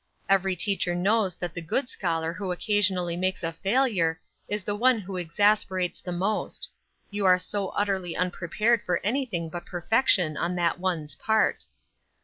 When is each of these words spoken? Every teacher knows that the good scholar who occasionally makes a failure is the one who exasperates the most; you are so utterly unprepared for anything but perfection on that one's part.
Every 0.27 0.55
teacher 0.55 0.95
knows 0.95 1.35
that 1.35 1.53
the 1.53 1.61
good 1.61 1.87
scholar 1.87 2.33
who 2.33 2.51
occasionally 2.51 3.15
makes 3.15 3.43
a 3.43 3.51
failure 3.53 4.19
is 4.47 4.63
the 4.63 4.73
one 4.75 4.97
who 4.97 5.15
exasperates 5.15 6.01
the 6.01 6.11
most; 6.11 6.71
you 7.11 7.23
are 7.27 7.37
so 7.37 7.67
utterly 7.67 8.15
unprepared 8.15 8.81
for 8.83 8.99
anything 9.05 9.47
but 9.47 9.67
perfection 9.67 10.37
on 10.37 10.55
that 10.55 10.79
one's 10.79 11.13
part. 11.13 11.65